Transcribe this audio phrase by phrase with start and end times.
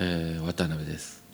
[0.00, 1.24] えー、渡辺です。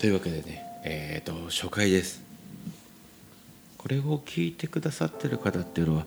[0.00, 2.20] というわけでねえっ、ー、と初回です。
[3.76, 6.06] これを聞いてくださってる方っていうのは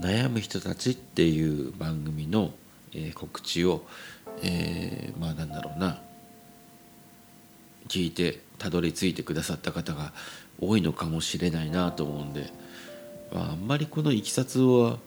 [0.00, 2.50] 悩む人たちっていう番組の、
[2.92, 3.86] えー、告知を、
[4.42, 6.00] えー、まあなんだろうな。
[7.86, 10.12] 聞いてたどり着いてくださった方が
[10.60, 12.50] 多いのかもしれないなと思うんで、
[13.32, 14.98] まあ、あんまりこのいきさつは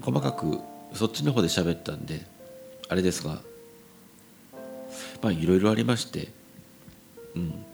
[0.00, 0.58] 細かく
[0.94, 2.31] そっちの方で喋ったんで
[2.92, 3.40] あれですが
[5.22, 6.28] まあいろいろありまして
[7.34, 7.64] うん。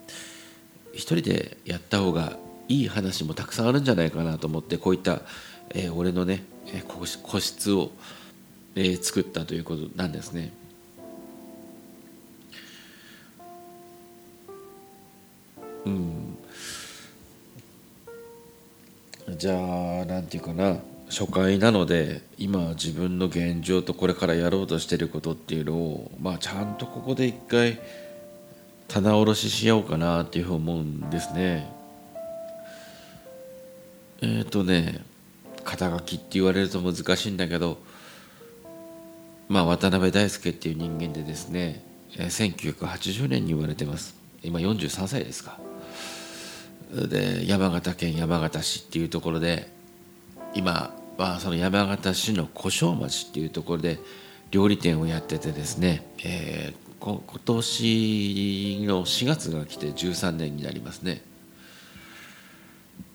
[0.93, 2.37] 一人でやった方が
[2.69, 5.23] いい話もたくさんあるんじゃないかなと思ってこういった、
[5.71, 7.93] えー、俺のね、えー、個室を、
[8.75, 10.53] えー、作ったということなんですね。
[15.87, 16.39] うん。
[19.37, 19.55] じゃ
[20.03, 20.79] あなんていうかな。
[21.11, 27.80] 初回なので今自分の現状とこれからやろうとしてることっていうのをまあちゃんとここで一回
[28.88, 31.71] 棚卸ししようかなっていうふうに思うんですね。
[34.21, 35.02] えっ、ー、とね
[35.65, 37.79] 肩書きって言われると難しいんだけど
[39.49, 45.59] まあ渡辺大輔っていう人間でですね1980年に言われてます今43歳ですか
[46.91, 49.71] で山形県山形市っていうところで
[50.54, 53.99] 今はその山形市の小正町っていうところで
[54.52, 61.23] 料理店をやっててですね、えー、今年の4月が来て13年になりますね。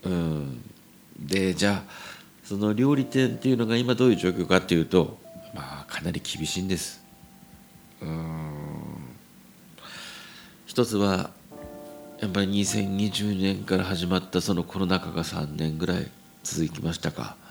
[0.04, 0.62] うん。
[1.18, 1.92] でじゃあ
[2.44, 5.18] その料理店っていうのが今どういう状況かっていうと
[5.56, 7.02] まあかなり厳しいんです。
[8.02, 8.54] うん。
[10.66, 11.30] 一つは
[12.20, 16.12] やっぱり2020年から始まったそのコロナ禍が3年ぐらい
[16.44, 17.42] 続きましたか。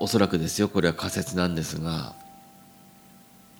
[0.00, 0.68] おそらくですよ。
[0.68, 2.14] これは仮説なんですが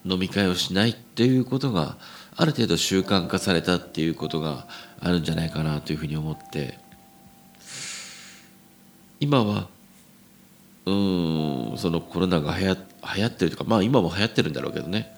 [0.05, 1.97] 飲み会をしないっていうことが
[2.36, 4.66] ある程度習慣化されたっていうことが
[5.00, 6.78] あるんじゃないかなというふうに思って。
[9.21, 9.69] 今は
[10.84, 12.77] うんそのコロナが流行
[13.15, 15.15] 流行ってるとかまあ今も流行ってるんだろうけどね。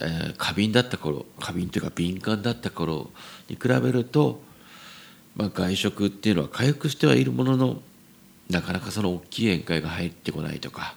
[0.00, 3.10] えー、過敏だった頃過敏というか敏感だった頃
[3.48, 4.42] に比べると、
[5.36, 7.82] まあ、外食っていうのは回復してはいるものの
[8.52, 10.94] なかなかその大きい宴会が入ってこないとか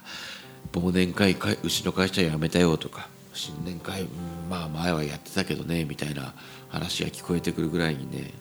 [0.73, 1.33] 忘年会
[1.63, 4.07] うちの会社辞めたよとか新年会、
[4.49, 6.33] まあ前はやってたけどねみたいな
[6.69, 8.31] 話が聞こえてくるぐらいにね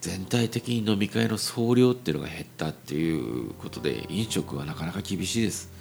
[0.00, 5.72] 全体的に飲み会の総量っていうのが減ったっていうことで飲食はなかなか厳しいです。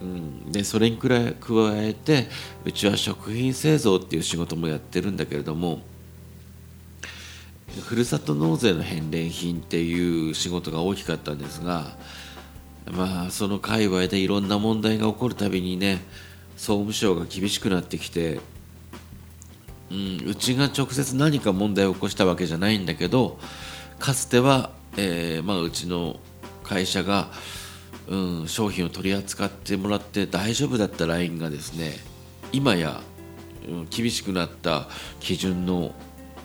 [0.00, 2.28] うん、でそれに加えて
[2.64, 5.80] うちは食品製造っていう仕事もやってるんだけれども
[7.82, 11.96] ふるさと納税の返礼品っていう仕事が大きかったんですが
[12.90, 16.02] まあその界隈でいろんな問題が起こるたびにね
[16.56, 18.40] 総務省が厳しくなってきて、
[19.90, 23.38] うん、うちが直接何か問題を起こしたわけじゃないんだけど
[23.98, 26.18] かつては、えーまあ、うちの
[26.64, 27.28] 会社が
[28.10, 31.92] うん、商品を取り扱ってもらって大丈夫だったラインがですね
[32.52, 33.00] 今や、
[33.68, 34.88] うん、厳しくなった
[35.20, 35.94] 基準の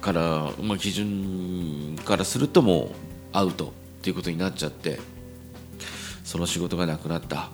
[0.06, 2.90] から、まあ、基準からするともう
[3.34, 3.70] アウトっ
[4.04, 5.00] ていうことになっちゃって
[6.24, 7.50] その仕事がなくなった、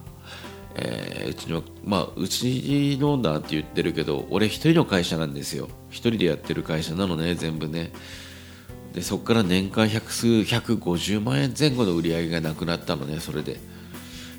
[0.76, 7.94] えー、うちのまあうちのなんて言ってるけど俺一人の会社なんですよ一人でやってる会社なのね全部ね
[8.94, 13.60] でそこから年間百数150万円前後の売り上げがなくなったのねそれで。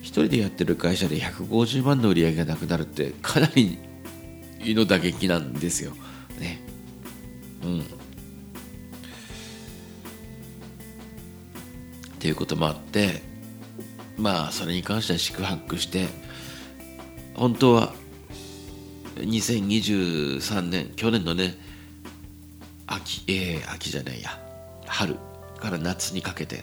[0.03, 3.79] 1人でやってる会社で150万の売り上げがなくなるってかなり
[4.75, 5.93] の打撃なんですよ。
[6.41, 6.61] ね。
[7.63, 8.02] うん。
[12.23, 13.21] っていうこともあって
[14.17, 16.07] まあそれに関しては四苦八苦して
[17.35, 17.93] 本当は
[19.17, 21.57] 2023年去年のね
[22.87, 24.31] 秋えー、秋じゃないや
[24.87, 25.17] 春
[25.59, 26.63] から夏にかけて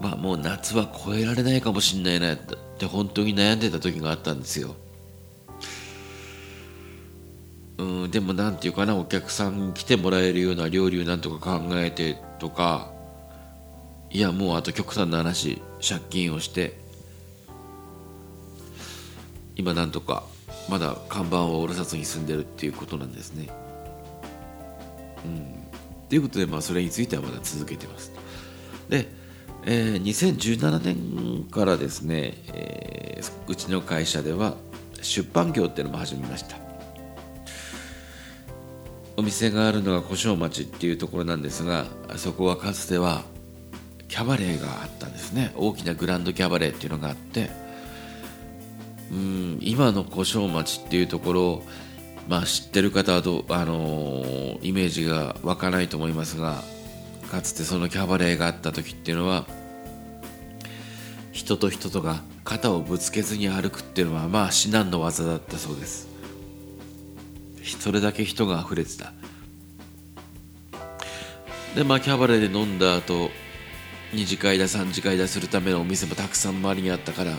[0.00, 2.38] まあもう夏は超えられないかもしんないなっ
[2.78, 4.74] て本当に悩んでた時があったんですよ。
[7.76, 12.98] うんでも何て言うかなお客さん来てもらえるような料理をなんとか考えてとか
[14.10, 16.78] いやもうあと極端な話借金をして
[19.56, 20.24] 今なんとか
[20.68, 23.48] まだ看板を下ろさずに住んでるっていうことなんですね。
[25.24, 26.08] うん。
[26.08, 28.12] ということでまあそれについてはまだ続けてます。
[28.88, 29.06] で
[29.66, 34.54] えー、2017年からですね、えー、うちの会社では
[35.02, 36.56] 出版業っていうのも始めました。
[39.16, 41.84] お店があるのが小正町っていうところなんですが
[42.16, 43.22] そこはかつては
[44.10, 45.52] キャバレーがあったんですね。
[45.56, 47.48] 大きなグランドキャバレーっていうのがあって。
[49.10, 51.62] うん今の小正町っていうところ
[52.28, 56.62] まあ知ってる方はど、あのー、イメージが湧かないと思いますが
[57.28, 59.46] かつてそのキャバレーがあった時っていうのは
[61.32, 66.08] 人と人とが肩をぶつけずに歩くっていうのはまあ至難の技だったそうです。
[67.78, 69.12] それだけ人が溢れてた。
[71.74, 73.30] でまあキャバレーで飲んだ後
[74.12, 77.38] 2次会だ3次会だするためのお店もたくさん周りにあったから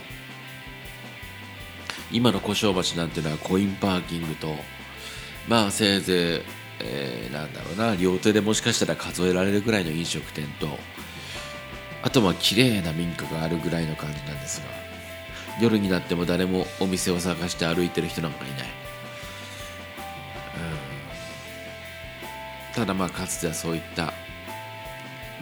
[2.10, 4.54] 今の小正町なんてのはコインパーキングと
[5.48, 6.42] まあせいぜい、
[6.80, 10.68] えー、なんだろうな両手でもしかしたら数えられるぐらいの飲食店と
[12.02, 14.66] あとは綺麗な民家があるぐらいの感じなんですが
[15.60, 18.58] 夜になっても誰もお店を探して歩いてる人なんかいない、
[22.68, 24.14] うん、ただまあかつてはそういった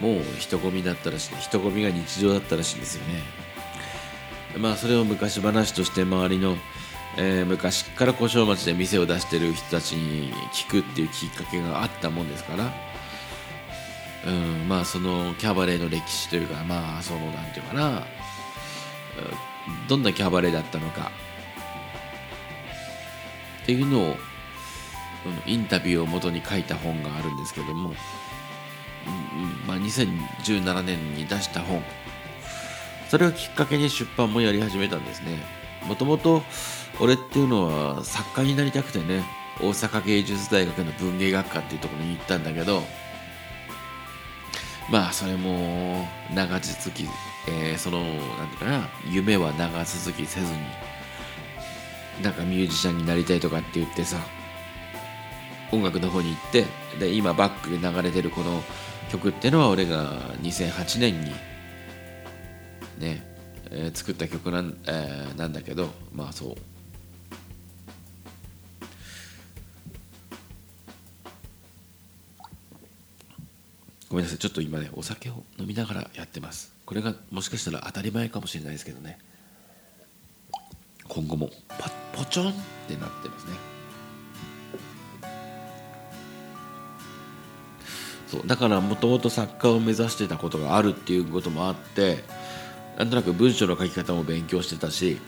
[0.01, 1.35] もう人混みだったらしい。
[1.39, 3.21] 人混みが日常だったらしいんですよね。
[4.57, 6.57] まあそれを昔話として周りの、
[7.17, 12.73] えー、昔から小正町で店を出してる人たちに聞くっていうきっかけがあったもんですから。
[14.25, 18.03] うんまあそのキャバレーの歴史というかまあそのなんていうかな。
[19.87, 21.11] どんなキャバレーだったのか。
[23.63, 24.15] っていうのを
[25.45, 27.93] インタビューを元に書いた本があるんですけども。
[29.67, 31.83] まあ、2017年に出した本。
[33.09, 35.61] それをきっかけに出版もやり始めたんですね。
[35.87, 36.43] もともと
[36.99, 39.23] 俺っていうのは作家になりたくてね
[39.59, 42.81] 大阪芸術大学の文芸学科っていうところに行ったんだけど
[44.89, 47.07] まあそれも長続き、
[47.47, 50.59] えー、そのなんていうかな夢は長続きせずに
[52.21, 54.17] なんかミュージシャンになりたいとかって言ってさ
[55.71, 56.65] 音楽の方に行って
[56.99, 58.61] で今バックで流れてるこの
[59.11, 61.31] 曲っていうのは俺が2008年に
[62.97, 63.21] ね、
[63.69, 66.55] えー、作った曲なん,、えー、なんだけどまあそう。
[74.09, 74.39] ごめんなさい。
[74.39, 76.73] ちょっと今ねお酒を飲みながらやってます。
[76.85, 79.19] これがもしかしたら当たり前かもしれないですけどね。
[81.09, 82.53] 今後もパッポチョンっ
[82.87, 83.80] てなってますね。
[88.31, 88.47] そう。
[88.47, 92.23] だからもともと作家を目指してたことがあるっていうこともあって
[92.97, 95.19] なんとなく文章の書き方も勉強してたし、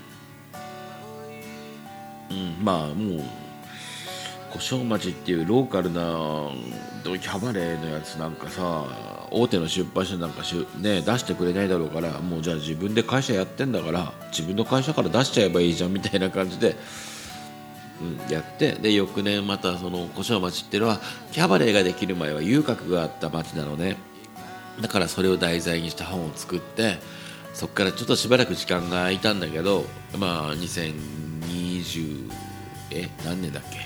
[2.32, 3.24] うん、まあもう
[4.54, 6.02] 小正町っていうローカルな
[7.04, 8.86] キャバレーのやつなんかさ
[9.32, 16.76] 大手の出版社なんかし、ね、出してくれないだろうからもうじゃあ自分で会社やってんだから自分の会社から出しちゃえばいいじゃんみたいな感じで
[18.04, 21.00] うん、やってで翌年またその小正町っていうのは
[21.32, 23.98] キャバレーができる前は遊郭があった町なのね。
[24.82, 26.98] だからそれを題材にした本を作って
[27.54, 29.86] そこからちょっとしばらく時間が空いたんだけど
[30.18, 32.32] まあ2020
[32.92, 33.80] え何年だっけ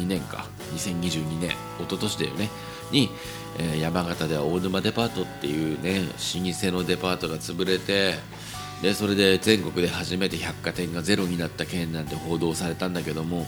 [0.00, 0.46] ？2年か。
[0.74, 2.48] 2022年一昨年だよね。
[2.90, 3.10] に、
[3.58, 8.14] えー、山形では大沼デパートっていうね老舗のデパートが潰れて
[8.82, 13.46] でそれで全国で初めて百貨店がゼロになった件なんて報道されたんだけども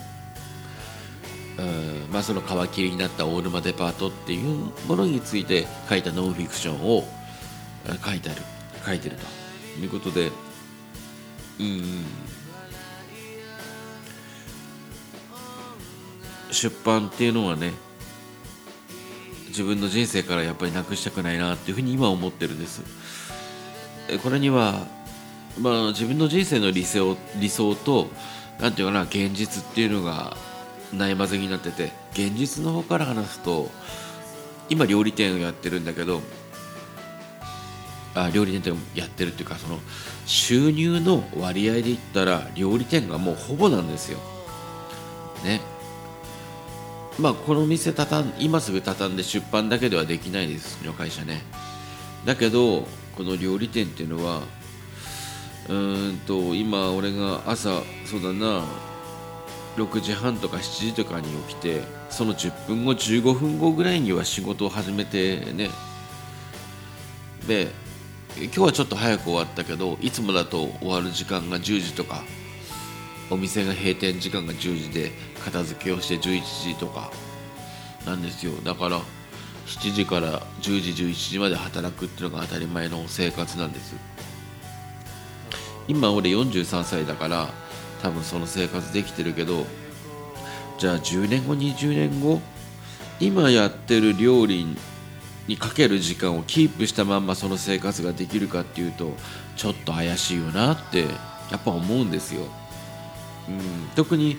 [1.58, 7.04] うんまあその皮切りになった大沼デパートっていうものについて書いたノンフィクションを
[8.04, 8.42] 書いてある
[8.84, 9.40] 書いてると。
[9.78, 10.30] いうことで
[11.60, 12.04] うん
[16.50, 17.72] 出版っていうのはね
[19.48, 22.82] 自分の人生からやっぱりなくしたくないなっていうふうに今思ってるんです。
[24.22, 24.86] これには
[25.58, 28.08] まあ、自分の人生の理想理想と
[28.60, 30.36] 何て言うかな現実っていうのが
[30.94, 33.68] 悩まずになってて現実の方から話すと
[34.68, 36.20] 今料理店をやってるんだけど
[38.14, 39.78] あ料理店やってるっていうかその
[40.26, 44.18] 収入の割合で言ったら料理店がもうほぼなんですよ。
[45.44, 45.60] ね。
[47.18, 51.42] まあこの店たたん今すぐ畳んで出版だけではできないですうちの会社ね。
[52.24, 54.42] だけどこの料理店っていうのは
[55.70, 55.74] う
[56.12, 58.64] んと今俺が朝そうだな
[59.76, 65.70] 6時半とか7時とかに起きてその10分後15分後ぐらいには仕事を始めてね。
[67.46, 67.68] で
[68.36, 72.22] 今日はちょっと早く終わったけどいつもだと終わる時間が10時とか
[73.28, 75.12] お店が閉店時間が10時で
[75.42, 77.12] 片付けをして11時とか
[78.04, 78.52] なんですよ。
[78.64, 79.00] だから
[79.66, 83.94] 7時から10時11時まで働くっていうのが当たり前の生活なんです。
[85.90, 87.48] 今俺43歳だから
[88.00, 89.66] 多分その生活できてるけど
[90.78, 92.40] じゃあ10年後20年後
[93.18, 94.76] 今やってる料理
[95.48, 99.14] にかける時間をキープしたまんまその生活ができるかっていうと
[99.56, 101.06] ちょっと怪しいよなって
[101.50, 102.42] やっぱ思うんですよ。
[103.48, 103.60] うん、
[103.96, 104.36] 特に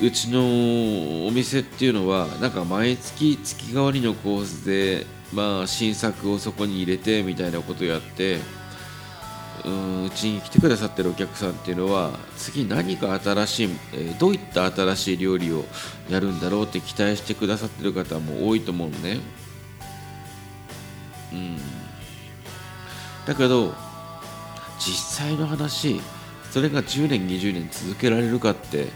[0.00, 8.38] うちのお店っていうのはなんか毎月月替わりのコースでまあ新作をそこに入れてみたいなことやって
[9.64, 15.64] うちに来てくださってるお客さんっていうのは次何か新しい、えー、どういった新しい料理を
[16.08, 19.20] やるんだろうって期待してくださってる方も多いと思うのね。
[21.32, 21.58] うん、
[23.26, 23.74] だけど
[24.78, 26.00] 実際の話
[26.50, 28.86] それが10年20年続けられるかって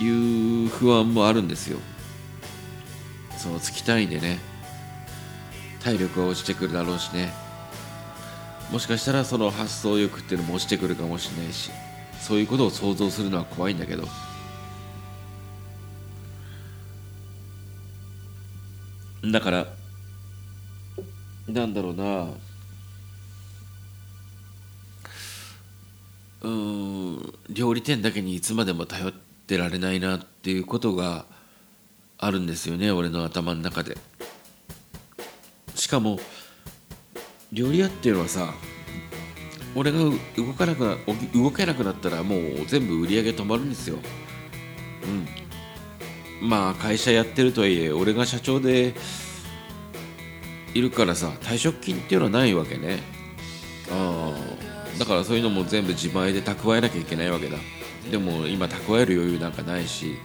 [0.00, 1.78] いう不安もあるんですよ。
[3.36, 4.38] その月単位でね
[5.82, 7.43] 体力が落ちてくるだろうしね
[8.70, 11.70] もしかしたらその発想力っていうのも落ちてくるかもしれないし
[12.20, 14.08] そういうことを想像するのは怖いんだけど。
[19.32, 19.66] だから
[21.48, 22.28] なんだろうな。
[26.42, 29.12] うん料理店だけにいつまでも頼っ
[29.46, 31.24] てられないなっていうことが
[32.18, 33.96] あるんですよね俺の頭の中で。
[35.74, 36.18] しかも
[37.54, 38.52] 料理屋っていうのはさ
[39.76, 39.98] 俺が
[40.36, 40.96] 動かなくな
[41.34, 43.98] 動けなくなったらもう全部売り上げ止まるんですよ。
[46.42, 46.48] うん。
[46.48, 48.94] まあ会社やってるとはいえ俺が社長で
[50.74, 53.00] いるからさ退職金っていうのはないわけね。
[53.90, 54.98] ああ。
[54.98, 57.58] だからそういうのも全部自前で蓄えなきゃいけないわけだ。
[58.10, 60.16] でも今蓄える余裕なんかないし。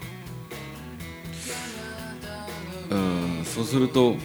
[2.89, 4.15] うんそうすると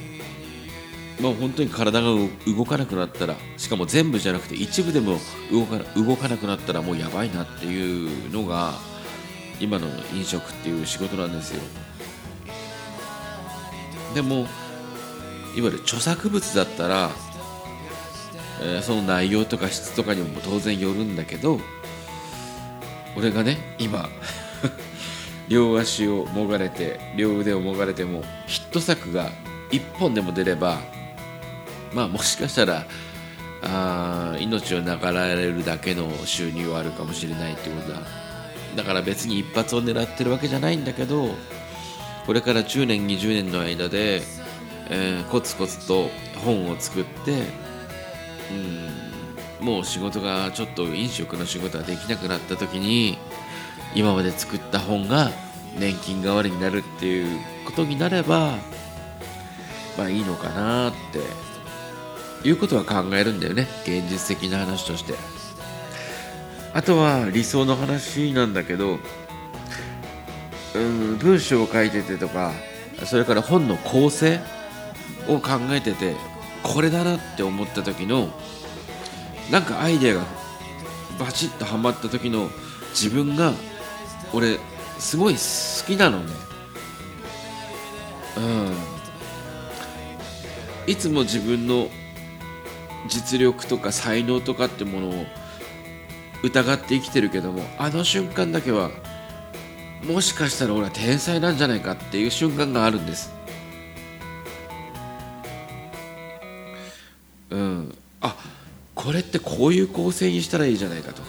[1.20, 2.08] まあ本当に体が
[2.46, 5.18] 動かなくなったらしかも全部じゃなくて一部でも
[5.50, 8.74] 動か動かなくなったらもうやばいなっていうのが
[9.60, 11.62] 今の飲食っていう仕事なんですよ。
[14.14, 14.46] でも
[15.56, 17.10] いわゆる著作物だったら、
[18.60, 21.60] えー、その内容とか質とかにも当然よるんだけど
[23.16, 24.08] 俺がね今
[25.48, 29.30] 両足をもがれて両腕をもがれてもヒット作が
[29.70, 30.80] 1本でも出れば
[31.94, 32.86] まあもしかしたら
[33.62, 38.24] あ命を流られるだけの収入はあるかもしれないってことだ。
[38.76, 41.28] だから別に一発を狙ってるわけじゃないんだけど
[42.26, 44.22] これから10年20年の間で、
[44.90, 46.08] えー、コツコツと
[46.44, 47.44] 本を作って
[49.60, 53.16] うんもう仕事がちょっと飲食の仕事ができなくなった時に
[53.94, 55.30] 今まで作った本が
[55.78, 58.58] 年金代わりになるっていうことになれば
[59.96, 61.20] まあいいのかなって
[62.44, 63.66] いうことは考えるんだよね。
[63.84, 65.14] 現実的な話として。
[66.74, 68.98] あとは理想の話なんだけど
[70.74, 72.52] うん文章を書いててとか
[73.04, 74.40] それから本の構成
[75.28, 76.16] を考えてて
[76.64, 78.28] これだなって思った時の
[79.52, 80.24] なんかアイデアが
[81.18, 82.50] バチッとはまった時の
[82.90, 83.52] 自分が
[84.32, 84.58] 俺
[84.98, 86.32] すごい好きなのね。
[88.36, 88.74] うん。
[90.86, 91.88] いつも自分の
[93.08, 95.26] 実力とか才能とかってものを
[96.42, 98.90] 疑って生きてるけどもあの瞬間だけは
[100.06, 103.32] もしかしたら俺は天才なんじゃないかっていう瞬間があるんです。
[107.48, 107.94] うん。
[108.20, 108.36] あ
[108.94, 111.28] これってこういう構成にしたらいいじゃないかとか。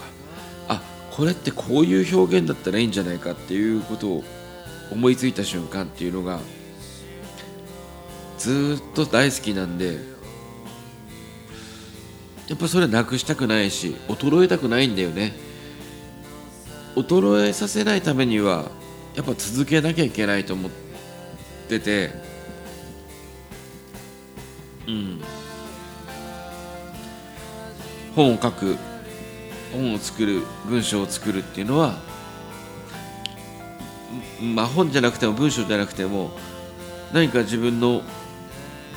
[0.67, 4.23] あこれってこういう表現だったらいいんじゃないかっていうことを
[4.91, 6.39] 思いついた瞬間っていうのが
[8.37, 9.99] ずっと大好きなんで
[12.47, 15.33] やっぱそれなくしたくないし衰えたくないんだよね。
[16.95, 18.71] 衰えさせないためには
[19.15, 20.71] やっぱ続けなきゃいけないと思っ
[21.67, 22.11] てて。
[24.87, 25.21] うん。
[28.15, 28.77] 本を書く
[29.73, 31.99] 本を作る文章を作るっていうのは
[34.41, 36.31] まあ本じゃなくても文章じゃなくても
[37.11, 38.03] 何か自分の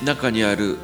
[0.03, 0.77] 中にある、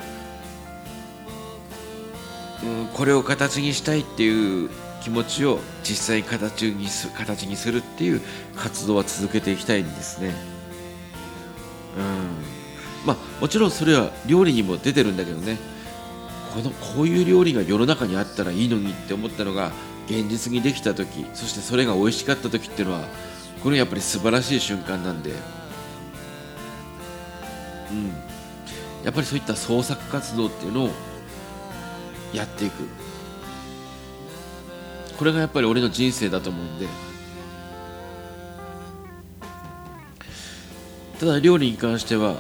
[2.93, 4.69] これを形にしたいっていう
[5.01, 8.21] 気持ちを実際形にす形にするっていう
[8.55, 10.33] 活動は続けていきたいんですね。
[11.97, 13.05] うん。
[13.05, 15.57] まあ、もちろんそれは料理にも出てるんだけどね。
[16.55, 19.71] このこういう料理が世の中にあったらいいのにって思ったのが
[20.07, 23.01] 現実にできた時そしてそれが美味しかった時っていうのは
[23.61, 25.31] これやっぱり素晴らしい瞬間なんで。
[27.91, 28.07] うん。
[29.03, 30.89] やっぱりそういった創作活動っていうのを
[32.35, 32.83] やっていく。
[35.17, 36.87] これがやっぱり俺の人生だと思うんで。
[41.19, 42.35] ただ料理に関しては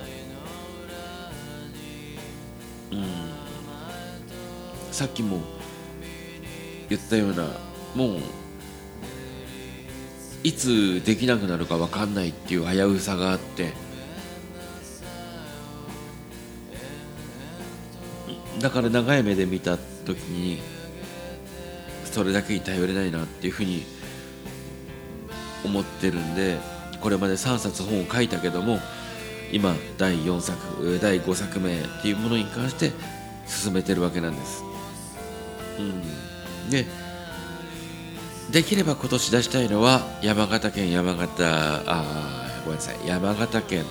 [2.91, 3.05] うん
[4.91, 5.39] さっきも
[6.89, 7.47] 言ったような
[7.95, 8.19] もう
[10.43, 13.73] いつできなくなるか分かんないっていう危うさがあって
[18.65, 20.59] だから長い目で見た時に
[22.03, 23.83] それだけに頼れないなっていうふうに
[25.63, 26.57] 思ってるんで
[26.99, 28.79] これまで3冊本を書いたけども
[29.51, 32.91] 今第4作第5作目っていうものに関して
[33.45, 34.63] 進めてるわけなんです。
[35.77, 35.81] う
[36.67, 36.87] ん、で
[38.49, 41.43] できれば今年出したいのは山形県山形
[41.85, 43.85] あごめんなさい山形県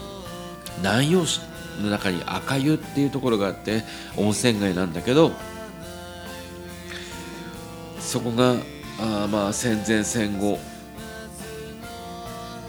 [0.78, 3.82] 南陽市の中に赤湯っていうところがあって
[4.16, 5.32] 温泉街なんだけど
[7.98, 8.56] そこが
[9.00, 10.58] あまあ戦前戦後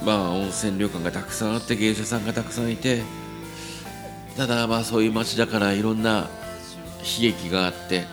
[0.03, 3.01] まあ温泉旅館がたくさんあって芸者さんがたくさんいて
[4.37, 6.29] ただまあそういう街だからいろんな
[7.01, 8.05] 悲劇があって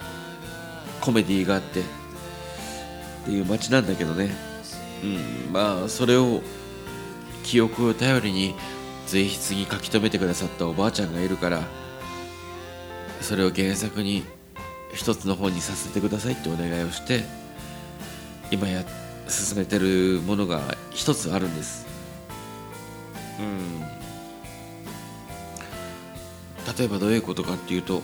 [1.00, 1.84] コメディーがあってっ
[3.24, 4.30] ていう街なんだけどね。
[5.02, 5.06] う
[5.50, 6.42] んまあそれを
[7.42, 8.54] 記憶を頼りに
[9.12, 11.64] 随筆に書き留めてくださったおばあちゃんがいるから
[13.20, 14.24] それを原作に
[14.94, 17.22] 一つの本にさせてくださいってお願いをして
[18.50, 18.82] 今や
[19.28, 21.86] 進めてるものが一つあるんです。
[23.38, 23.80] うん。
[26.78, 28.00] 例えばどういうことかっていうと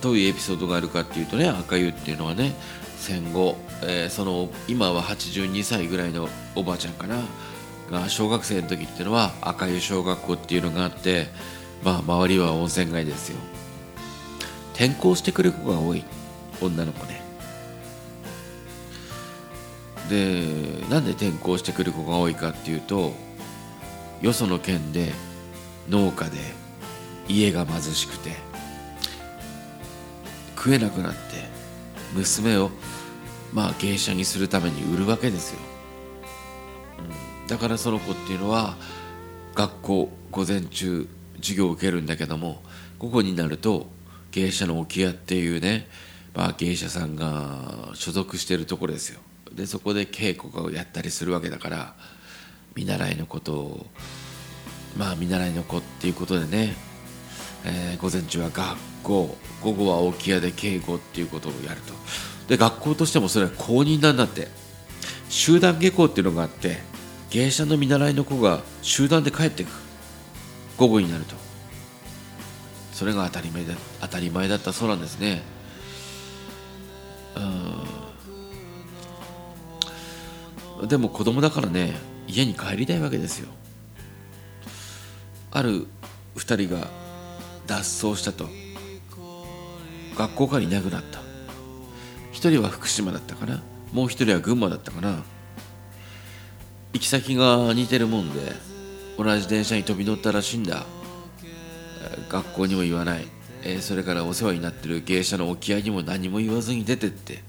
[0.00, 2.54] どういうエピソードがあるかっていうとね赤湯っていうのはね
[2.96, 7.16] 戦後、えー、その今は82歳ぐらいのおばあちゃんかな。
[7.92, 11.28] が小学生の時っていうのは赤湯小学校っていうのがあって
[11.84, 13.38] まあ周りは温泉街ですよ。
[14.74, 16.02] 転校してくる子が多い。
[16.60, 17.20] 女の子ね。
[20.08, 20.42] で
[20.88, 23.12] なんで転校してくる子が多いかっていうと
[24.20, 25.12] よその県で
[25.88, 26.38] 農家で
[27.28, 28.30] 家が貧しくて
[30.56, 31.18] 食えなくなって
[32.14, 32.70] 娘を
[33.52, 35.60] まあ芸者にするために売るわけですよ、
[37.48, 38.76] だからその子っていうのは
[39.54, 42.62] 学校午前中授業を受けるんだけども
[42.98, 43.86] 午後になると
[44.30, 45.88] 芸者の置屋っていうね、
[46.34, 49.20] まあ、芸者さんが所属してるところですよ。
[49.52, 51.94] でそこで稽古をやったりするわけだから
[52.74, 53.86] 見習いのことを
[54.96, 56.74] まあ見習いの子っていうことでね、
[57.66, 61.92] えー、午前中は学校午後は置屋で稽古っていうことをやると。
[62.48, 64.62] で学校としてもそれは公認なんだって。
[65.32, 66.76] 集団下校っていうのがあって
[67.32, 69.68] 芸者の見習いの子が集団で帰ってく。
[70.76, 71.34] 午後になると。
[72.92, 75.40] それが当たり前だ当たり前だったそうなんですね。
[80.82, 81.94] うんでも子供だからね
[82.26, 83.48] 家に帰りたいわけですよ。
[85.52, 85.86] ある
[86.36, 86.88] 2人が
[87.66, 87.76] 脱
[88.08, 88.46] 走したと。
[90.18, 91.20] 学校からいなくなった。
[92.32, 93.62] 1人は福島だったかな。
[93.90, 95.22] もう1人は群馬だったかな。
[96.92, 98.52] 行き先が似てるもんで
[99.18, 100.84] 同じ電車に飛び乗ったらしいんだ。
[102.28, 103.26] 学校にも言わない、
[103.62, 107.42] えー、それからお世話になってる芸者の沖合にも何も言わずに出てって。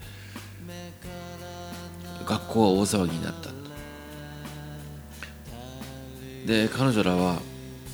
[2.26, 3.50] 学校は大騒ぎになった。
[6.46, 7.42] で彼女らは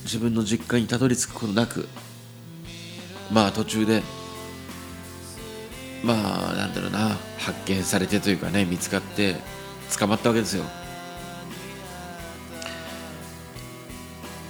[0.03, 1.87] 自分の実家にたどり着くことなく
[3.31, 4.01] まあ途中で
[6.03, 9.35] まあなんだろうな発見されてというかね見つかって
[9.99, 10.63] 捕まったわけですよ。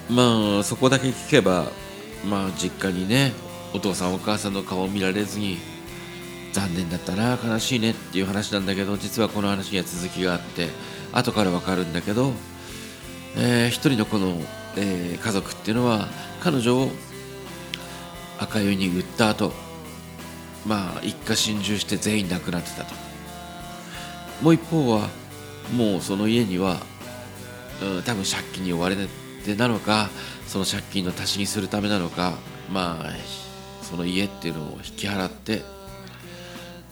[0.09, 1.67] まあそこだけ聞けば
[2.27, 3.33] まあ実家にね
[3.73, 5.57] お父さんお母さんの顔を見られずに
[6.51, 10.69] 残念だったな悲しいねっていう話なんだけど実はこの話には続きがあって
[11.13, 12.33] 後から分かるんだけど、
[13.37, 14.41] えー、一人のこの、
[14.75, 16.07] えー、家族っていうのは
[16.41, 16.89] 彼女を
[18.39, 19.53] 赤湯に売った後
[20.65, 23.09] まあ一家心中して全員亡くなってたと。
[24.41, 25.09] もう一方は
[25.75, 26.77] もうその家には、
[27.81, 29.07] うん、多分借金に追われて
[29.57, 30.09] なのか
[30.47, 32.33] その借金の足しにするためなのか
[32.71, 33.11] まあ
[33.83, 35.63] その家っていうのを引き払って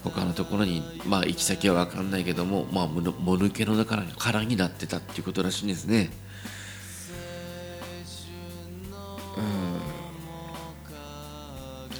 [0.03, 6.09] 他のところにまあ行き先は分かんないけどもまあもぬけの中からになってたっていうことらしいんですね。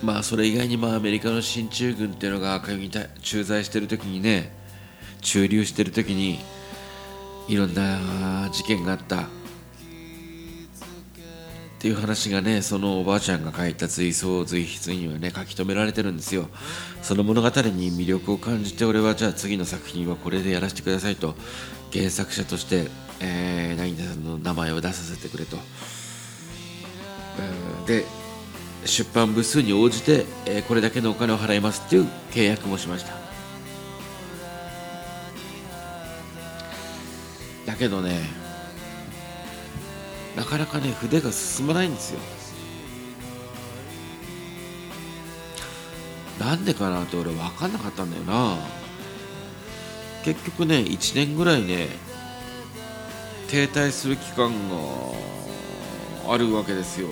[0.03, 4.51] まあそれ以外にもアメリカの進駐軍っていうのが赤湯に駐在してる時にね
[5.21, 6.39] 駐留してる時に
[7.47, 9.27] いろんな事件があった。
[11.77, 16.47] っていう話がねそのおばあちゃんが書いた随想随筆にはね書き留められてるんですよ。
[17.03, 21.35] その物語に魅力を感じて俺はじゃあ次の作品はこれでやらせてくださいと
[21.93, 22.87] 原作者として、
[23.19, 25.57] えー、ナインさんの名前を出させてくれと。
[27.85, 28.05] で
[28.85, 33.13] 出版部数に応じて、えー、これだけのお金を払いますっていう契約もしました。
[37.67, 38.46] だけどね
[40.37, 42.19] なかなかね筆が進まないんですよ。
[46.39, 48.55] なんでかなって俺分かんなかったんだよな。
[50.23, 51.87] 結局ね1年ぐらいね
[53.47, 54.75] 停滞する期間が
[56.31, 57.07] あるわけですよ。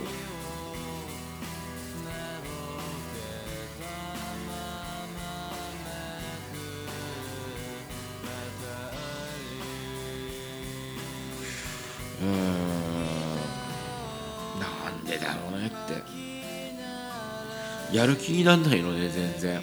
[17.95, 19.61] やる気になんないのね全然。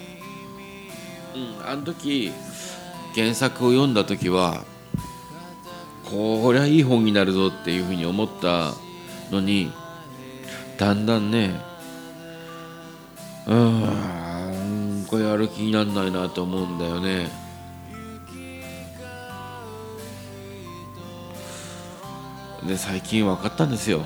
[1.35, 1.69] うん。
[1.69, 2.31] あの時
[3.13, 4.65] 原作を読んだ時は
[6.03, 8.73] こりゃいい本になるぞっていうふうに思った
[9.31, 9.71] のに
[10.77, 11.61] だんだんね
[13.45, 15.05] うん。
[15.07, 17.29] これやる気になんないなと思うんだよね。
[22.67, 24.03] で最近分かったんですよ。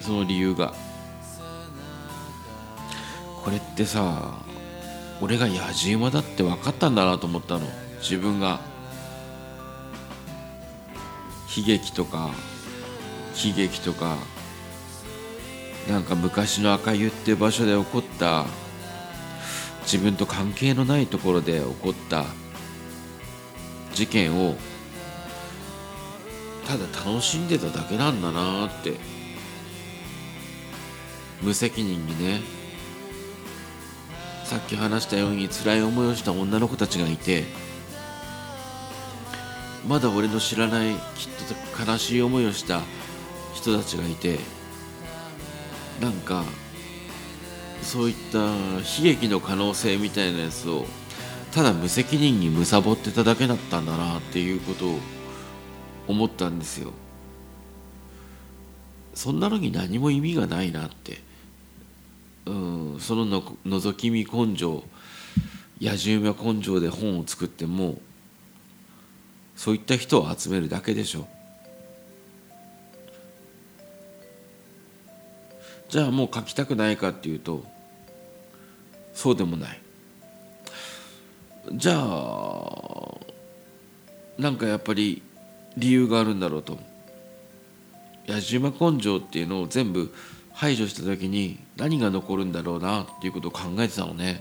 [0.00, 0.74] その理由が。
[3.42, 4.38] これってさ
[5.20, 7.66] 俺が野じ馬だって分かったんだなと思ったの。
[8.00, 8.60] 自分が。
[11.54, 12.30] 悲劇とか
[13.34, 14.16] 喜劇とか
[15.86, 18.46] なんか昔の赤湯っていう場所で起こった
[19.82, 22.24] 自分と関係のないところで起こった
[23.92, 24.56] 事件を
[26.66, 28.94] ただ楽しんでただけなんだなって。
[31.42, 32.61] 無責任にね。
[34.52, 37.44] さっき話したように辛い思いをした女の子たちがいて
[39.88, 42.82] まだ俺の知らないきっと悲しい思いをした
[43.54, 44.38] 人たちがいて
[46.02, 46.44] なんか
[47.80, 50.84] そういった悲劇の可能性みたいなやつを
[51.52, 54.98] ただ無責任に貪ってただけだったんだなっていうことを
[56.08, 56.92] 思ったんですよ。
[59.14, 61.31] そんなのに何も意味がないなって。
[62.46, 62.50] う
[62.96, 64.82] ん、そのの覗き見根性
[65.80, 67.98] 野じ馬根性で本を作っても
[69.56, 71.28] そういった人を集めるだけでしょ
[75.88, 77.64] じゃあもう書きたくないかっていうと
[79.12, 79.80] そうでもない。
[81.74, 83.16] じゃあ
[84.38, 85.22] なんかやっぱり
[85.76, 86.78] 理由があるんだろうと。
[88.26, 90.14] 野じ馬根性っていうのを全部
[90.62, 94.40] 排除した時に何が残るんだろうなっていうことを考えてたのね。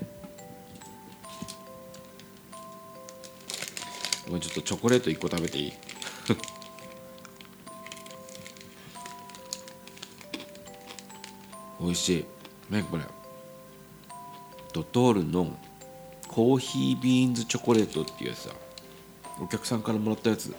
[4.27, 5.73] ごめんちょっとチョコレート1個食べていい？
[11.81, 12.25] 美味しい。
[12.71, 13.03] ねこれ？
[14.73, 15.57] ドトールの
[16.27, 18.53] コーヒービーンズチョコレートっていうやつだ。
[19.41, 20.53] お客さんからもらったやつ。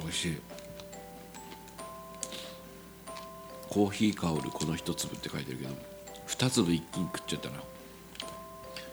[0.00, 0.53] 美味しい。
[3.74, 5.70] コーヒー香るこの一粒って書いてるけど
[6.26, 7.56] 二粒一気に食っちゃったな。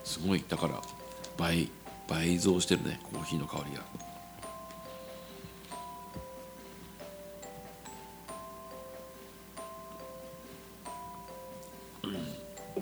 [0.03, 0.43] すごい。
[0.49, 0.81] だから
[1.37, 1.69] 倍
[2.07, 3.83] 倍増してるねコーヒーの香りが。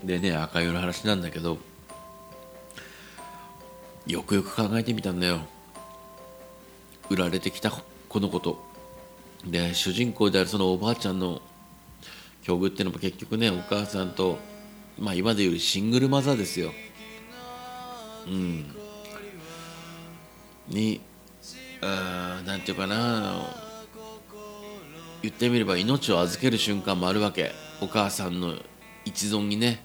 [0.05, 1.57] でね赤湯の話なんだけど
[4.07, 5.41] よくよく考えてみたんだよ。
[7.09, 8.63] 売られてきたこのこと。
[9.45, 11.41] で主人公であるそのおばあちゃんの
[12.49, 14.39] 境遇っていうのも結局ねお母さんと
[14.97, 16.71] まあ今でいうシングルマザーですよ
[18.27, 18.65] うん
[20.67, 21.01] に
[21.81, 23.45] あなんていうかな
[25.21, 28.55] 言ってみれば命を預ける瞬間もあるわけお母さんの
[29.05, 29.83] 一存にね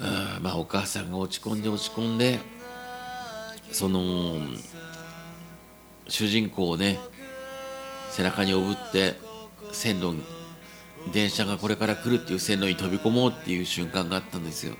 [0.00, 2.38] あまあお母さんが落ち込んで落ち込んで
[3.72, 4.38] その
[6.08, 6.98] 主人公をね
[8.10, 9.14] 背中におぶって
[9.72, 10.22] 線路に
[11.12, 14.74] 電車がこれから来るっていう線路に飛び込もうっていう瞬間があったんですよ。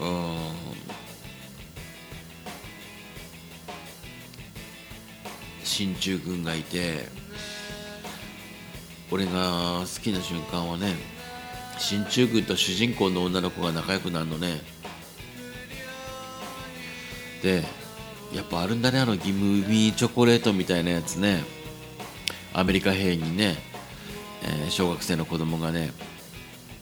[0.00, 0.42] うん。
[5.64, 7.08] 進駐軍がいて
[9.10, 10.94] 俺が好きな瞬間はね
[11.78, 14.60] 進駐軍と主人公の女の子が仲良くなるのね。
[17.42, 17.64] で
[18.32, 21.61] やっぱあるんだねあのギムビーチョコレートみたいなやつね。
[22.54, 23.56] アメリカ兵にね、
[24.42, 25.92] えー、小学生の子供がね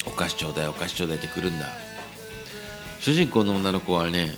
[0.07, 1.67] お菓子ちょうだいお菓子ちょうだいって来るんだ。
[3.01, 4.31] 主人公の女の子はね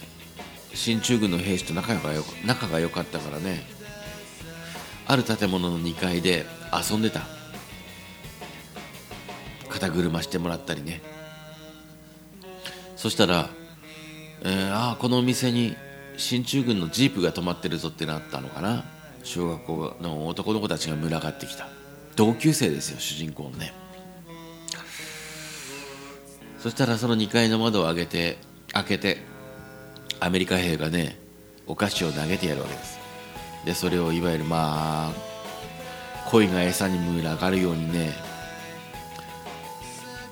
[0.74, 3.62] 進駐軍の兵士と仲がよ仲が良かったからね
[5.06, 7.22] ある建物の2階で遊んでた。
[9.68, 11.02] 肩車してもらったりね。
[12.96, 13.48] そしたら、
[14.44, 15.74] えー、ああこのお店に
[16.16, 18.84] 進駐軍のジープが止まってるぞってなったのかな。
[19.22, 21.68] 小学校の男の子たちが群がってきた。
[22.16, 23.72] 同級生ですよ主人公のね。
[26.58, 28.38] そしたらその2階の窓を開けて
[28.72, 29.18] 開けて
[30.20, 31.18] アメリカ兵がね
[31.66, 32.98] お菓子を投げてやるわけです。
[33.64, 35.12] でそれをいわゆるまあ
[36.30, 38.12] 恋が餌に群がるようにね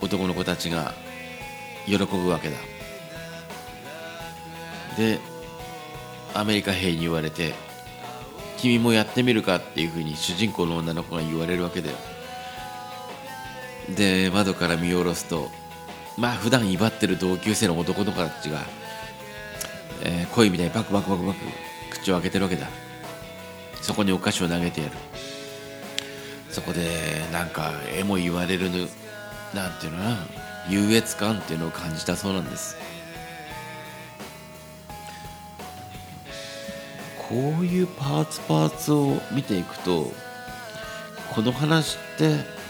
[0.00, 0.94] 男の子たちが
[1.86, 2.56] 喜ぶわけだ。
[4.96, 5.18] で
[6.34, 7.54] アメリカ兵に言われて
[8.60, 11.96] 「君もやってみるか?」っていうふうに主人公の女の子が言われるわけだよ。
[13.88, 15.50] で窓から見下ろすと
[16.16, 18.64] まあ普段威張ってる同級生の男の子たちが、
[20.02, 21.38] えー、恋みたいにバクバクバクバク
[21.90, 22.68] 口を開けてるわけだ。
[23.82, 24.92] そこにお菓子を投げてやる。
[26.50, 28.70] そこでなんか絵も言われる
[29.54, 30.26] なんていうのかな
[30.68, 32.76] 優越感っていうのを感じたそうなんです。
[37.30, 40.12] こういうパーツパーツを見ていくと
[41.34, 42.60] この話って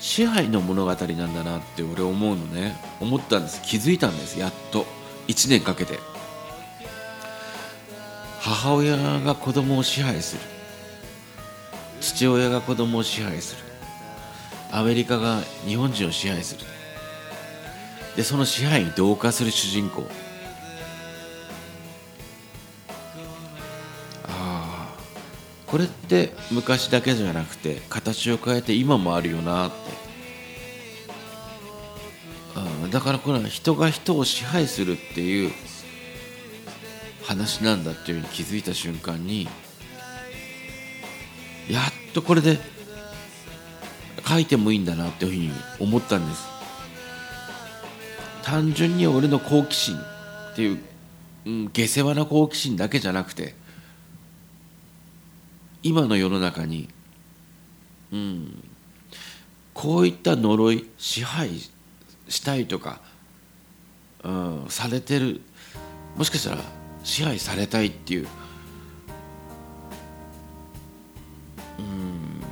[0.00, 0.94] 支配の物語な
[1.26, 2.74] んだなって俺思うのね。
[3.00, 3.60] 思ったんです。
[3.62, 4.40] 気づいたんです。
[4.40, 4.86] やっと。
[5.28, 5.98] 1年かけて。
[8.40, 10.42] 母親が子供を支配する。
[12.00, 13.62] 父親が子供を支配する。
[14.72, 16.64] アメリカが日本人を支配する。
[18.16, 20.06] でその支配に同化する主人公。
[25.70, 29.76] これって昔だけじゃなくて形を変えて今もあるよなって。
[32.56, 35.52] あだからこれは人が人を支配するっていう
[37.22, 39.48] 話なんだっていうふうに気づいた瞬間に
[41.68, 42.58] やっとこれで
[44.26, 46.48] 書いてもいいんだなっていうふうに思ったんです。
[48.42, 50.78] 単純に俺の好奇心っていう、
[51.46, 53.54] うん、下世話な好奇心だけじゃなくて
[55.82, 56.88] 今の世の中に、
[58.12, 58.62] うん、
[59.72, 61.50] こういった呪い支配
[62.28, 63.00] したいとか、
[64.22, 65.40] うん、されてる
[66.16, 66.62] もしかしたら
[67.02, 68.28] 支配されたいっていう
[71.78, 72.42] うん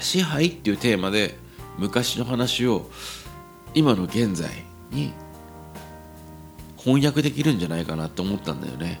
[0.00, 1.36] 支配っていうテーマで
[1.78, 2.90] 昔の話を
[3.74, 4.50] 今の現在
[4.90, 5.12] に
[6.76, 9.00] 翻訳できるんじゃないかなって思ったんだよね。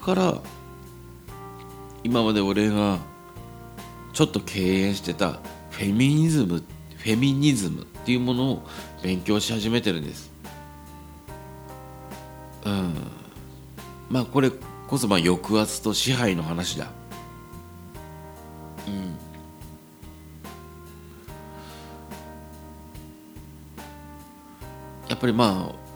[0.00, 0.40] から
[2.02, 2.98] 今まで俺が
[4.12, 6.62] ちょっと敬遠してたフェミニズム
[7.00, 8.62] フェミニズムっていうものを
[9.02, 10.30] 勉強し始めてるんです。
[12.64, 12.94] うん。
[14.10, 14.50] まあこれ
[14.86, 16.90] こそまあ抑圧と支配の話だ。
[18.86, 19.16] うん。
[25.08, 25.89] やっぱりまあ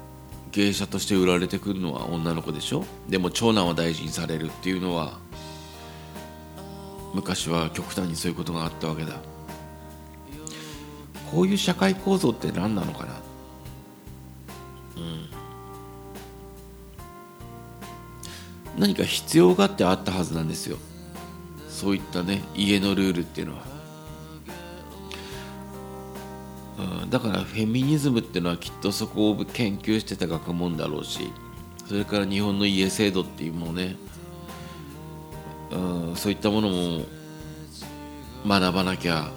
[0.54, 2.84] 芸者として売られてくるのは女の子でしょ？
[3.08, 5.18] でも長男は大事にされるっていうのは
[7.12, 9.14] 昔は極端にそういうことがあったわけだ。
[11.32, 13.12] こういう社会構造って何なのかな？
[14.96, 15.28] うん。
[18.78, 20.78] 何か必要があってあったはずなんですよ。
[21.68, 23.64] そういったね家のルールっていうのは、
[26.78, 31.32] うん、だからフェミニズムっていうのはきっとそこを研究してた学問だろうし
[31.86, 33.96] それから日本の家制度っていうものね、
[35.70, 37.04] うん、そういったものも
[38.46, 39.30] 学ばなきゃ、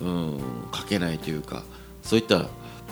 [0.00, 0.40] うん、
[0.74, 1.62] 書けないというか
[2.02, 2.46] そういった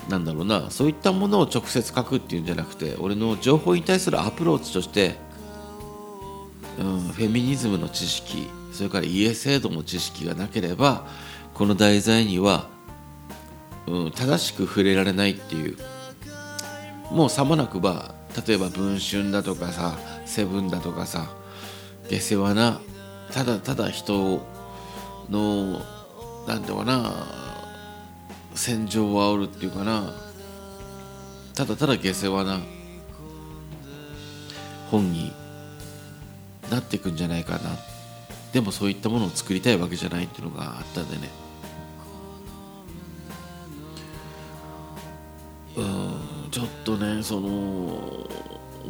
[0.08, 5.16] なんだろうなそういったものを直接書くっていうんじゃなくて俺の情報に対するアプローチとして、
[6.78, 11.06] うん、フェミニズムの知識それから家制度の知識がなければ
[11.62, 12.66] この題材には、
[13.86, 15.76] うん、正しく触れられないっていう
[17.12, 19.96] もうさもなくば例えば「文春」だとかさ
[20.26, 21.28] 「セブン」だとかさ
[22.10, 22.80] 下世話な
[23.30, 24.44] ただただ人
[25.30, 25.80] の
[26.48, 27.12] なんていうかな
[28.56, 30.12] 戦場を煽るっていうかな
[31.54, 32.58] ただただ下世話な
[34.90, 35.32] 本に
[36.72, 37.60] なっていくんじゃないかな。
[38.52, 41.41] でもそういったものを作りたいわけじゃないっていうのがあったんでね。
[46.52, 48.28] ちょっとねその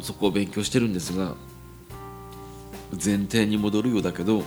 [0.01, 1.37] そこを勉強してるんですが
[2.93, 4.43] 前提に戻るようだけど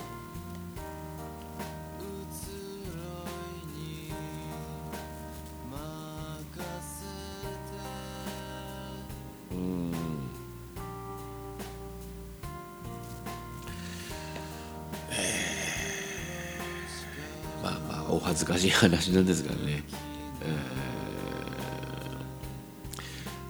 [17.63, 19.94] まあまあお恥ずかしい話なんですがね。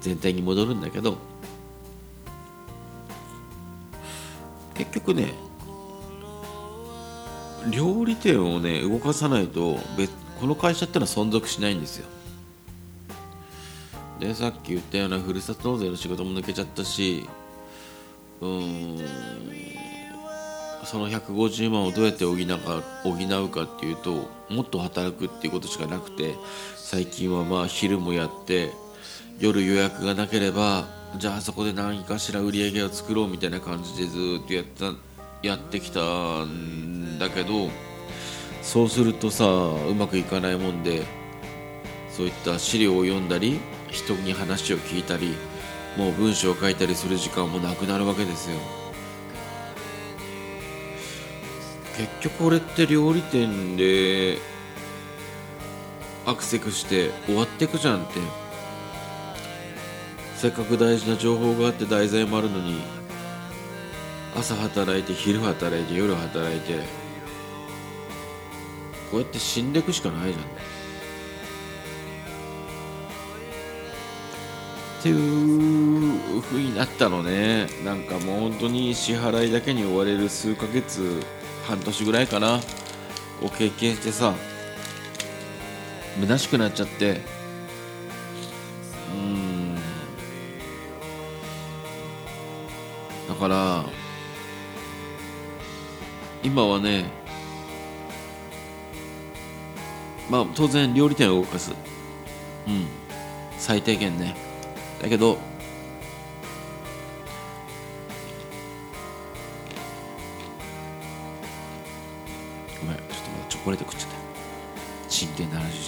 [0.06, 1.18] 全体に戻るんだけど
[4.76, 5.34] 結局ね
[7.72, 12.06] 料理店をね動かさないと別この会社ってのは存続しないんですよ。
[14.20, 17.28] でさっき言ったようなふるさと納税の仕事も抜けちゃったし
[18.42, 19.00] うん
[20.84, 26.36] その150万をどうやって補う補うかっていうともっと働くっていうことしかなくて
[26.76, 28.85] 最近はまあ昼もやって
[29.40, 30.86] 夜予約がなければ
[31.18, 34.94] じゃあそこで何かしら売り上げを作ろうみたいな感じでずっとやった
[35.44, 36.00] やってきた
[36.46, 37.70] んだけど
[38.62, 41.04] そうするとさうまくいかないもんで
[42.10, 45.36] そういった資料を読んだり人に話を聞いたり
[45.98, 48.58] もう文章を書いたりする時間もなくなるわけですよ。
[51.98, 54.38] 結局俺って料理店で
[56.26, 58.45] アクセクして終わってくじゃんって。
[60.46, 62.80] せっかく大事な情報があって題材もあるのに
[64.38, 66.84] 朝働いて昼働いて夜働いて
[69.10, 70.46] こうやって死んでくしかないじゃん。
[70.46, 70.46] っ
[75.02, 77.66] ていうふうになったのね。
[77.84, 81.24] なんかもう本当に支払いだけに追われる数ヶ月
[81.66, 82.60] 半年ぐらいかな
[83.42, 84.36] を経験してさ
[86.20, 87.35] 虚しくなっちゃって。
[93.28, 93.86] だから
[96.44, 97.06] 今はね
[100.30, 101.72] まあ当然料理店を動かす。
[102.68, 102.88] うん。
[103.58, 104.36] 最低限ね。
[105.02, 105.38] だけど
[112.80, 114.16] ごめんちょっとまだチョコレート食っちゃった。
[115.10, 115.85] 真剣な話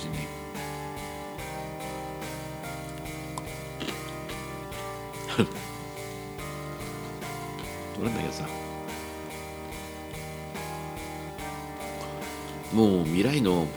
[12.78, 13.68] もう未来の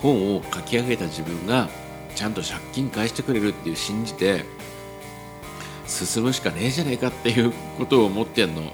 [0.00, 1.68] 本を書き上げた自分が
[2.14, 4.46] ちゃんと借金返してくれるっていう信じて
[5.86, 8.62] 進むしかねえじゃねえかっていうことを思ってんの。
[8.62, 8.70] うん。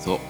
[0.00, 0.16] そう。
[0.16, 0.20] っ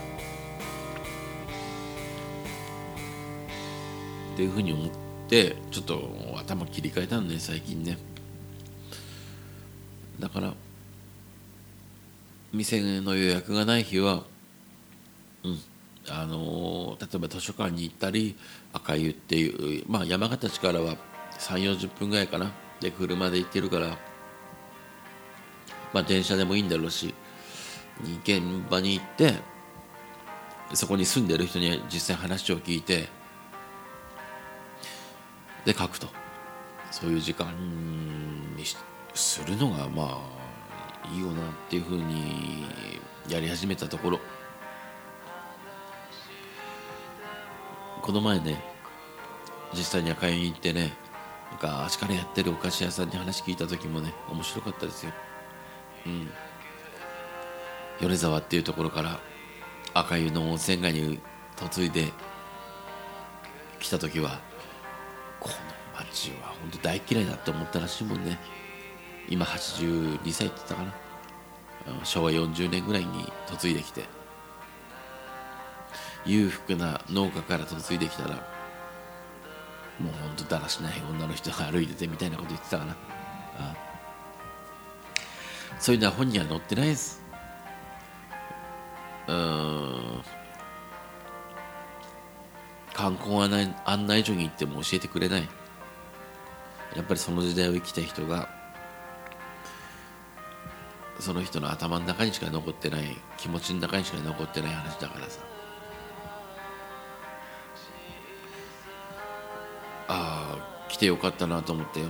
[4.36, 4.88] ていうふうに思っ
[5.28, 7.96] てちょっと頭切り替えたのね最近ね
[10.18, 10.54] だから
[12.52, 14.22] 店の予約がない日は
[15.44, 15.58] うん
[16.08, 18.36] あの例えば図書館に行ったり
[18.72, 20.96] 赤湯っていうまあ山形市からは
[21.38, 22.52] 3 4 0分ぐらいかな。
[22.80, 23.96] で車で行ってるから
[25.92, 27.14] まあ電車でもいいんだろうし
[28.24, 29.34] 現場に行って
[30.74, 33.08] そこに住んでる人に実際話を聞いて
[35.64, 36.22] で書くと。
[36.92, 37.46] そういう時間
[38.54, 38.64] に
[39.14, 40.18] するのがまあ
[41.10, 42.66] いいよなっていうふうに
[43.28, 44.20] やり始めたところ。
[48.02, 48.62] この前ね
[49.72, 50.92] 実際に赤湯に行ってね
[51.52, 55.12] 昔からやってるお菓子屋さんに話聞いた時もね面白かったですよ。
[56.06, 56.30] うん。
[58.00, 59.20] 米沢っていうところから
[59.94, 61.20] 赤湯の温泉街に
[61.76, 62.12] 嫁いで
[63.78, 64.40] 来た時は
[65.38, 65.54] この
[66.00, 68.38] 街は本当大嫌いだって思ったらしいもんね。
[69.28, 70.94] 今82歳って言ったかな。
[72.04, 74.04] 昭和40年ぐらいに嫁いできて。
[76.24, 78.37] 裕福な農家から嫁いできたら
[79.98, 82.96] もうほんとだらしない女の人が歩いててみたいなこと言ってたかな。
[83.58, 83.74] あ
[85.78, 87.22] そういうのは本には載ってないです。
[89.26, 90.23] うん
[92.94, 95.48] 観光案内案内所に行っても教えてくれない。
[96.94, 98.48] やっぱりその時代を生きた人が
[101.23, 105.40] その人の頭の中にしか残ってない気持ちの中にしか残ってない話だからさ。
[110.08, 112.00] ああ来てよかったなと思って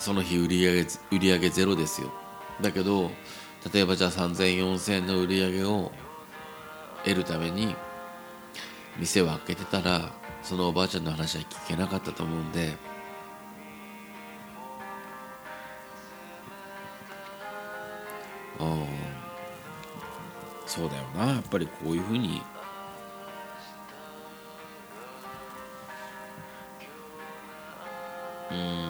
[0.00, 2.12] その日売り上げ売り上げゼロですよ。
[2.60, 3.12] だけど
[3.72, 5.92] 例えばじゃあ30004000円の売り上げを
[7.04, 7.76] 得るために
[8.98, 10.10] 店を開けてたら
[10.42, 12.76] そのおばあちゃんの話は聞けなかったと思うんで
[18.60, 18.86] うん。
[20.66, 21.34] そうだよな。
[21.34, 22.42] やっぱりこういうふうに。
[28.50, 28.88] うん。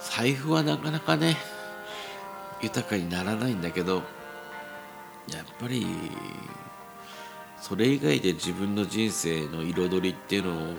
[0.00, 1.36] 財布はなかなかね
[2.62, 4.02] 豊かにならないんだけどやっ
[5.60, 5.86] ぱり
[7.60, 10.74] それ以外で自分の人生の彩りっていうのを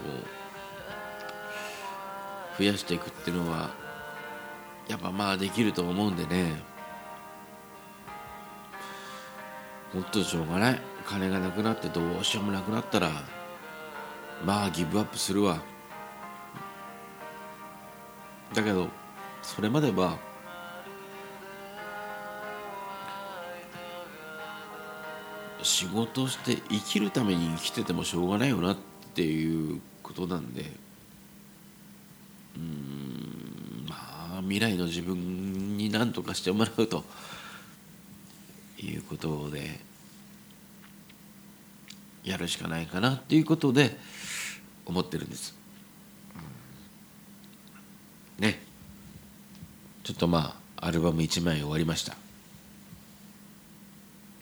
[2.58, 3.70] 増やしていくっていうのは
[4.88, 6.64] やっぱまあできると思うんでね。
[9.94, 10.82] もっとしょうがない。
[11.06, 13.10] 金がなくなってどうしようもなくなったら
[14.46, 15.62] まあギブアップするわ。
[18.54, 18.88] だけど
[19.42, 20.18] それまでは
[25.64, 28.78] 仕事して生きるために生きててもしょうがないよなっ
[29.14, 30.87] ていうことなんで。
[33.88, 33.96] ま
[34.38, 37.04] あ未来の自分に何とかしてもらうと
[38.80, 39.80] いうことで
[42.24, 43.98] やるしかないかなっていうことで
[44.86, 45.56] 思ってるんです。
[48.40, 48.62] ね。
[50.04, 52.16] ちょっとまあアルバム1枚終わりました。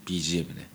[0.06, 0.75] BGM ね。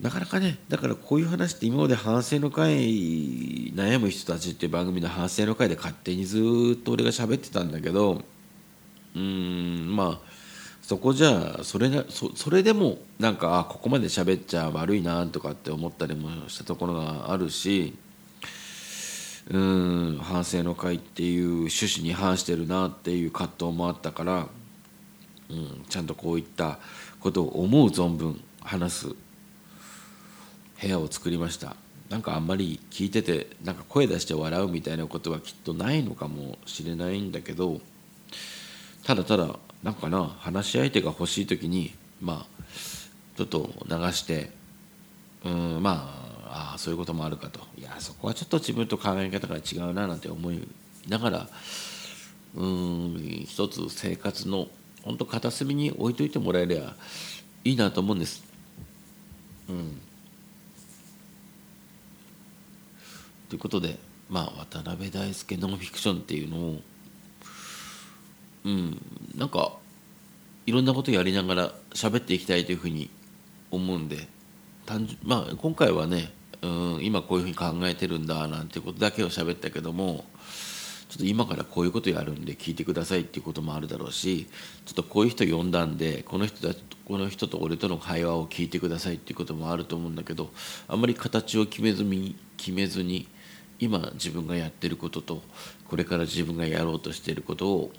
[0.00, 8.22] なかなかねだからこういう話って今まで反省の会悩む人たちっていう番組の反省の会で勝手にずっと俺が喋ってたんだけど
[9.14, 10.30] うんまあ
[10.82, 17.94] そこじゃあそれなそそれでもなんかあここまで喋っちゃ悪いなとかって思ったりもしたところがあるし
[19.50, 24.48] うん反省の会っていう趣旨に反してるなっていう葛藤もあったから、
[25.50, 26.78] うん、ちゃんとこういった
[27.20, 29.14] ことを思う存分話す
[30.80, 31.76] 部屋を作りました。
[32.08, 37.80] なんかあんまり聞いててなんか声出して笑うみたいなことはきっとないのかもしれないんだけど
[39.04, 42.62] ただただなんかな話し相手が欲しい時にまあ
[43.36, 44.50] ちょっと流して
[45.44, 46.12] うんま
[46.48, 47.60] ああそういうこともあるかと。
[47.78, 50.66] いやそこはちょっと自分と考え方が違うななんて思い
[51.08, 51.48] ながら
[52.56, 54.66] うん一つ生活の
[55.02, 56.96] 本当片隅に置いといてもらえれば
[57.64, 58.42] いいなと思うんです。
[59.68, 60.00] うん。
[63.50, 63.98] ということで、
[64.30, 66.80] まあ、渡辺大輔ノンフィクションっていうのを
[68.64, 69.02] うん
[69.36, 69.72] なんか
[70.66, 73.10] いろんなことやりながら喋っていきたいというふうに
[73.72, 74.28] 思うんで
[74.86, 76.32] 単純まあ今回はね
[76.62, 80.24] うん今こういうふうに考えてるんだなんてことだけを喋ったけども
[81.08, 84.46] ちょっと今からこういうことやるんで聞いてくださいっていうこともあるだろうし
[84.84, 90.50] ちょっとこういう人呼んだんでこの人たこの人と俺との会話を聞いてくださいっていうこともあると思うんだけど
[90.86, 93.26] あんまり形を決めずに決めずに
[93.80, 95.42] 今自分がやってることと
[95.88, 97.92] これから自分がやろうとしていることを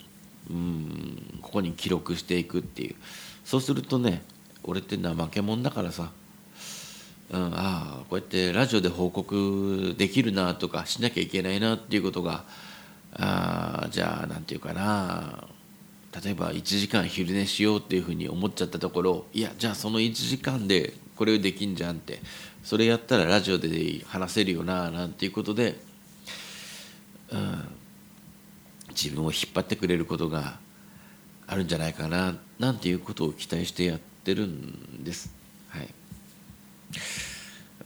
[0.49, 2.95] うんここに記録していくっていう。
[3.43, 4.21] そうするとね
[4.63, 6.11] 俺って怠け者だからさ、
[7.31, 12.43] うん、ああこうやってラジオで報告できるなとかしなきゃいけないなっていうことが
[13.13, 15.47] あじゃあ何て言うかな。
[16.23, 22.19] 例えば1時間昼寝しようっていうふうに思っちゃったところいやじゃあその1時間でこれできんじゃんって
[22.63, 23.69] それやったらラジオで
[24.07, 25.79] 話せるよななんていうことで、
[27.31, 27.63] うん、
[28.89, 30.57] 自分を引っ張ってくれることが
[31.45, 35.31] あるんじゃないかななんていうことを期待してやってるんです。
[35.69, 35.89] はい、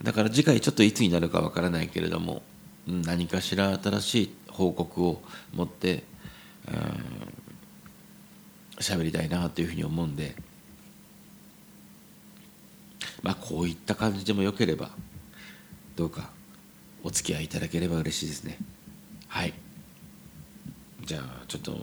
[0.02, 2.40] だから次回ちょっといつになるかわからないけれども
[2.86, 5.20] 何かしら新しい報告を
[5.52, 6.04] 持って
[8.78, 10.45] 喋りたいなというふうに思うんで。
[13.22, 14.90] まあこういった感じでもよければ
[15.96, 16.30] どうか
[17.02, 18.58] お付き合いいただければ嬉しいですね。
[19.28, 19.54] はい。
[21.04, 21.76] じゃあちょっと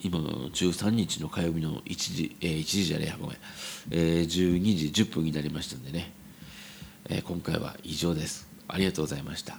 [0.00, 3.36] 今の13日の火曜日の1時、えー、1時じゃねえごめん、
[3.90, 6.12] えー、12時10分になりましたんでね、
[7.08, 8.48] えー、今回は以上です。
[8.68, 9.58] ありがとうございました。